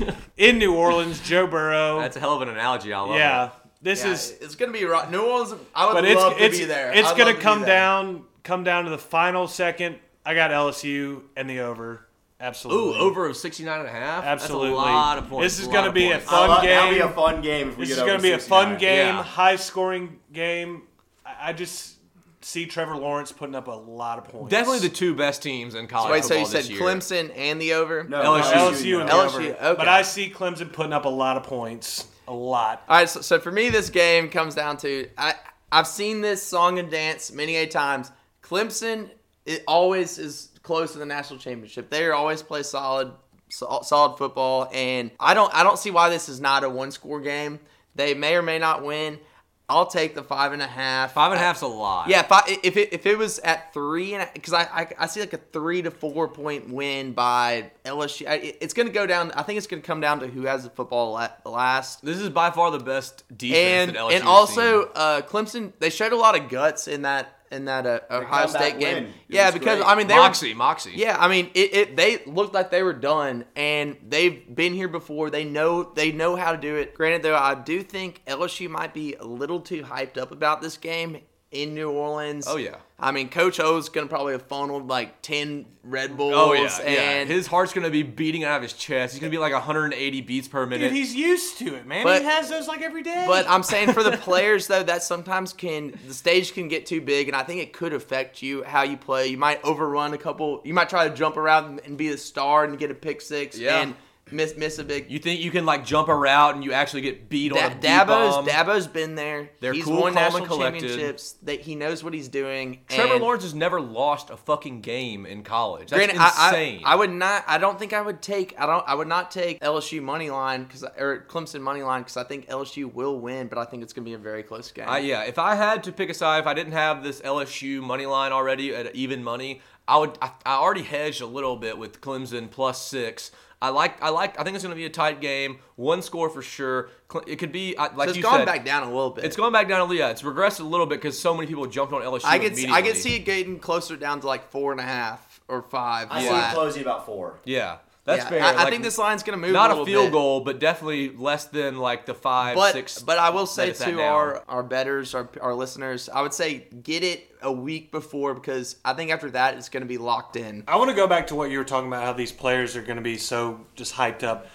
[0.37, 1.21] in New Orleans.
[1.21, 2.01] Joe Burrow.
[2.01, 2.93] That's a hell of an analogy.
[2.93, 3.53] I love yeah, it.
[3.83, 4.31] this Yeah, is.
[4.41, 5.11] it's gonna be right.
[5.11, 5.55] New Orleans.
[5.75, 6.93] I would But it's love to it's be there.
[6.93, 9.97] it's I'd gonna to come down come down to the final second.
[10.25, 12.06] I got LSU and the over.
[12.39, 13.01] Ooh, Absolutely.
[13.01, 14.25] over of 69 and a half?
[14.25, 14.69] Absolutely.
[14.71, 15.57] That's a lot of points.
[15.57, 16.25] This is gonna be a points.
[16.31, 17.07] fun I love- That'll be game.
[17.07, 19.23] a fun game if we This get is going to be a fun game, Yeah.
[19.23, 20.83] high scoring game.
[21.25, 21.95] I I just
[22.43, 24.51] see Trevor Lawrence putting up a lot of points.
[24.51, 26.79] Definitely the two best teams in college Wait, so you said year.
[26.81, 28.05] Clemson and the over?
[28.05, 28.53] No, LSU.
[28.53, 29.65] LSU and the LSU, over.
[29.71, 29.75] okay.
[29.77, 32.07] But I see Clemson putting up a lot of points.
[32.29, 32.83] A lot.
[32.89, 35.35] All right, so, so for me, this game comes down to I
[35.73, 38.13] I've seen this song and dance many a times.
[38.43, 39.11] Clemson
[39.47, 41.89] it always is close to the national championship.
[41.91, 43.13] They always play solid,
[43.49, 46.91] sol- solid football, and I don't I don't see why this is not a one
[46.91, 47.61] score game.
[47.95, 49.21] They may or may not win.
[49.69, 51.15] I'll take the five and a half.
[51.15, 52.09] Five and a half's a lot.
[52.09, 55.07] Yeah, if, I, if it if it was at three and because I, I I
[55.07, 59.07] see like a three to four point win by LSU, I, it's going to go
[59.07, 59.33] down.
[59.33, 61.13] I think it's going to come down to who has the football
[61.45, 62.05] last.
[62.05, 66.17] This is by far the best defense And and also uh, Clemson, they showed a
[66.17, 69.05] lot of guts in that in that uh, Ohio comeback State game.
[69.05, 69.13] win.
[69.29, 69.89] Yeah, because great.
[69.89, 70.93] I mean they were, Moxie, Moxie.
[70.95, 71.97] yeah, I mean it, it.
[71.97, 75.31] They looked like they were done, and they've been here before.
[75.31, 76.95] They know they know how to do it.
[76.95, 80.77] Granted, though, I do think LSU might be a little too hyped up about this
[80.77, 81.19] game
[81.63, 82.47] in New Orleans.
[82.49, 82.77] Oh, yeah.
[82.99, 86.35] I mean, Coach O's gonna probably have funneled like ten Red oh, Bulls.
[86.35, 87.11] Oh yeah, yeah.
[87.11, 89.13] and His heart's gonna be beating out of his chest.
[89.13, 90.89] He's gonna be like 180 beats per minute.
[90.89, 92.05] Dude, he's used to it, man.
[92.05, 93.25] But- he has those like every day.
[93.27, 97.03] But I'm saying for the players though, that sometimes can the stage can get too
[97.03, 99.27] big, and I think it could affect you how you play.
[99.27, 100.63] You might overrun a couple.
[100.65, 103.59] You might try to jump around and be the star and get a pick six
[103.59, 103.83] Yeah.
[103.83, 103.95] and
[104.33, 105.11] miss miss a big.
[105.11, 107.73] you think you can like jump a route and you actually get beat Da- on
[107.73, 108.47] a Dabo's bomb.
[108.47, 109.51] Dabo's been there.
[109.61, 110.81] They're he's cool, won national collected.
[110.81, 111.33] championships.
[111.43, 112.81] That he knows what he's doing.
[112.89, 115.91] Trevor Lawrence has never lost a fucking game in college.
[115.91, 116.83] That's Granted, I, insane.
[116.85, 117.45] I, I would not.
[117.47, 118.55] I don't think I would take.
[118.59, 118.85] I don't.
[118.87, 122.49] I would not take LSU money line because or Clemson money line because I think
[122.49, 124.87] LSU will win, but I think it's gonna be a very close game.
[124.89, 127.81] I, yeah, if I had to pick a side, if I didn't have this LSU
[127.81, 130.19] money line already at even money, I would.
[130.21, 133.31] I, I already hedged a little bit with Clemson plus six.
[133.67, 134.01] I like.
[134.01, 134.39] I like.
[134.39, 135.59] I think it's going to be a tight game.
[135.75, 136.91] One score for sure.
[137.27, 138.47] It could be uh, like so it's you gone said.
[138.47, 139.25] back down a little bit.
[139.25, 139.91] It's going back down.
[139.91, 142.21] A yeah, it's regressed a little bit because so many people jumped on LSU.
[142.25, 142.93] I could see, I immediately.
[142.93, 146.09] could see it getting closer down to like four and a half or five.
[146.11, 147.41] I see it closing about four.
[147.45, 148.43] Yeah, that's Yeah, fair.
[148.43, 149.53] I, I Like, think this line's gonna move.
[149.53, 150.13] not a, a, field bit.
[150.13, 153.03] goal, but definitely less than like the five, But six.
[153.03, 157.03] but I will say to our our betters, our our listeners, I would say get
[157.05, 160.65] it a week before because I think after that it's gonna be locked in.
[160.67, 162.83] I want to go back to what you were talking about, how these players are
[162.83, 164.45] going to be so just hyped up.
[164.45, 164.51] Have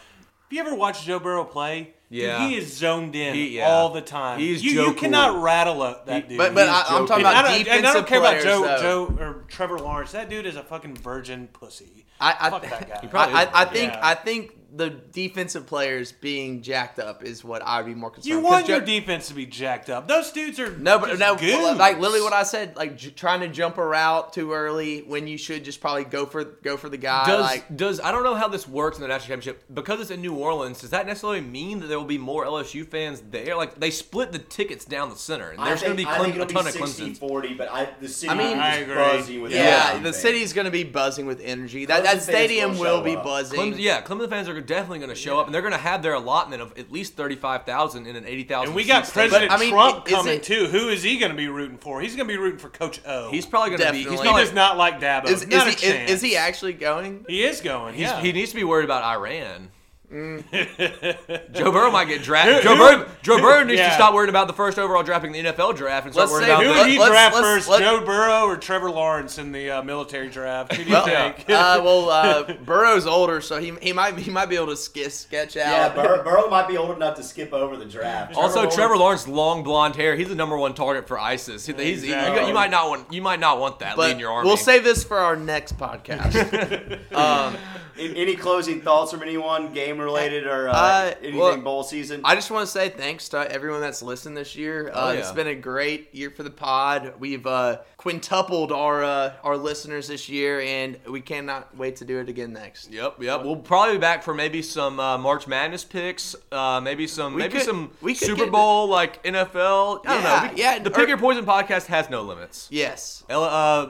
[0.50, 1.94] you ever watched Joe Burrow play?
[2.12, 2.46] Dude, Yeah.
[2.46, 3.70] he is zoned in He- yeah.
[3.70, 4.38] all the time.
[4.40, 5.42] He's you, Joe you cannot Cool.
[5.44, 6.38] rattle up that dude.
[6.38, 7.08] But but I, I'm joking.
[7.08, 8.82] talking And I about don't, defensive and I don't care about Joe, though.
[8.82, 10.12] Joe or Trevor Lawrence.
[10.12, 12.06] That dude is a fucking virgin pussy.
[12.22, 13.08] I I, Fuck that guy.
[13.08, 14.00] probably I, I, I think Yeah.
[14.12, 18.30] I think the defensive players being jacked up is what I'd be more concerned.
[18.30, 20.08] You 'Cause want Joe- your defense to be jacked up.
[20.08, 21.78] Those dudes are No, but just no, goons.
[21.78, 25.28] like literally what I said, like j- trying to jump a route too early when
[25.28, 27.26] you should just probably go for go for the guy.
[27.26, 30.12] Does like does I don't know how this works in the national championship because it's
[30.12, 30.80] in New Orleans.
[30.80, 33.56] Does that necessarily mean that there will be more LSU fans there?
[33.58, 36.20] Like they split the tickets down the center, and there's I going think, to be
[36.20, 37.18] I think Clem- a it'll ton be of 60, Clemson.
[37.18, 38.96] 40, but I, the city I mean- is I agree.
[38.96, 40.16] buzzing with yeah, LSU the fans.
[40.18, 41.86] city's gonna be buzzing with energy.
[41.86, 43.24] That Clemson that fans stadium will will be up.
[43.24, 43.60] buzzing.
[43.60, 46.02] Clemson, yeah, Clemson fans are definitely going to show up, and they're going to have
[46.02, 48.70] their allotment of at least thirty-five thousand in an eighty thousand.
[48.70, 50.68] And we got President But, I mean, Trump is coming it- too.
[50.68, 52.02] Who is he going to be rooting for?
[52.02, 53.30] He's going to be rooting for Coach O.
[53.32, 53.98] He's probably going to be.
[54.00, 54.30] He's Definitely.
[54.40, 55.26] he does not like Dabo.
[55.26, 57.26] Is, is, not a he, is, is he actually going?
[57.28, 57.96] He is going.
[57.96, 58.22] he's- yeah.
[58.22, 59.70] He needs to be worried about Iran.
[60.12, 61.54] Mm.
[61.54, 62.64] Joe Burrow might get drafted.
[62.64, 65.40] Joe Burrow, Joe Burrow needs to stop worrying about the first overall draft in the
[65.40, 67.46] NFL draft and start Let's worrying say about Who Let- would he let's- draft let's-
[67.48, 70.74] first, let- Joe Burrow or Trevor Lawrence in the uh, military draft?
[70.76, 71.40] Who do you Well, think?
[71.50, 75.10] uh, well, uh, Burrow's older, so he, he might he might be able to sk-
[75.12, 75.72] sketch out.
[75.72, 78.36] Yeah, Bur- Burrow might be old enough to skip over the draft.
[78.36, 80.16] Also, Lawrence- Trevor Lawrence, long blonde hair.
[80.18, 81.66] He's the number one target for ISIS.
[81.66, 82.48] He- He's, you, Exactly.
[82.50, 83.14] you might not want.
[83.14, 84.48] You might not want that but leading your army.
[84.48, 86.36] we'll save this for our next podcast.
[87.16, 87.58] um, A-
[88.02, 92.22] Any closing thoughts from anyone, game related or uh, Uh, anything well, bowl season?
[92.24, 94.90] I just want to say thanks to everyone that's listened this year.
[94.90, 95.20] Uh, Oh, yeah.
[95.20, 97.14] It's been a great year for the pod.
[97.20, 102.20] We've uh, quintupled our uh, our listeners this year, and we cannot wait to do
[102.20, 102.92] it again next.
[102.92, 103.44] Yep, yep.
[103.44, 106.36] We'll probably be back for maybe some uh, March Madness picks.
[106.52, 110.02] Uh, maybe some, We maybe could- some we Super get Bowl like NFL.
[110.06, 110.54] I don't know.
[110.56, 112.68] We- yeah, The or- Pick Your Poison podcast has no limits.
[112.72, 113.24] Yes.
[113.30, 113.88] Uh,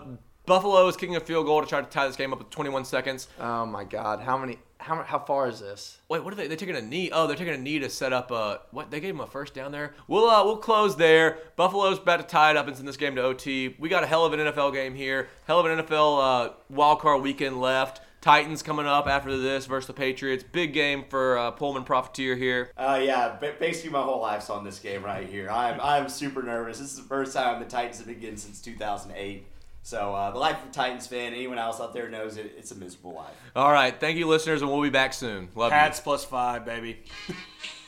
[0.52, 2.84] Buffalo is kicking a field goal to try to tie this game up with 21
[2.84, 3.30] seconds.
[3.40, 4.60] Oh my God, how many?
[4.80, 6.00] How how far is this?
[6.10, 6.48] Wait, what are they?
[6.48, 7.10] They're taking a knee.
[7.10, 8.92] Oh, they're taking a knee to set up a what?
[8.92, 9.94] They gave him a first down there.
[10.10, 11.38] We'll uh, we'll close there.
[11.56, 13.78] Buffalo's about to tie it up and send this game to OT.
[13.80, 15.30] We got a hell of an NFL game here.
[15.48, 18.02] Hell of an NFL uh, wild card weekend left.
[18.20, 20.44] Titans coming up after this versus the Patriots.
[20.44, 22.72] Big game for uh, Pullman Profiteer here.
[22.76, 25.50] Uh, yeah, basically my whole life's on this game right here.
[25.50, 26.80] I'm I'm super nervous.
[26.80, 29.46] This is the first time the Titans have been getting since 2008.
[29.84, 32.54] So uh, the life of a Titans fan, anyone else out there knows it.
[32.58, 33.34] It's a miserable life.
[33.56, 35.50] All right, thank you, listeners, and we'll be back soon.
[35.56, 35.78] Love you.
[35.78, 37.04] Pats plus five, baby.